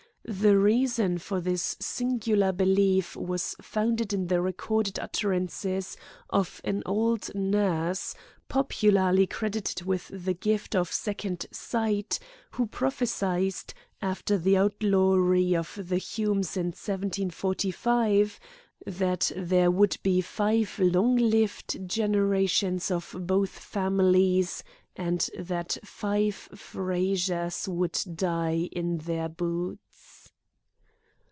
The 0.23 0.55
reason 0.57 1.17
for 1.17 1.41
this 1.41 1.75
singular 1.79 2.51
belief 2.51 3.15
was 3.15 3.55
found 3.59 4.13
in 4.13 4.27
the 4.27 4.39
recorded 4.39 4.99
utterances 4.99 5.97
of 6.29 6.61
an 6.63 6.83
old 6.85 7.33
nurse, 7.33 8.13
popularly 8.47 9.25
credited 9.25 9.81
with 9.83 10.09
the 10.13 10.35
gift 10.35 10.75
of 10.75 10.93
second 10.93 11.47
sight, 11.51 12.19
who 12.51 12.67
prophesied, 12.67 13.73
after 13.99 14.37
the 14.37 14.57
outlawry 14.57 15.55
of 15.55 15.73
the 15.89 15.97
Humes 15.97 16.55
in 16.55 16.67
1745, 16.67 18.39
that 18.85 19.31
there 19.35 19.71
would 19.71 19.97
be 20.03 20.21
five 20.21 20.77
long 20.77 21.15
lived 21.15 21.89
generations 21.89 22.91
of 22.91 23.15
both 23.19 23.49
families, 23.49 24.63
and 24.95 25.27
that 25.39 25.79
five 25.83 26.35
Frazers 26.55 27.67
would 27.67 27.99
die 28.15 28.69
in 28.71 28.97
their 28.99 29.27
boots. 29.27 29.79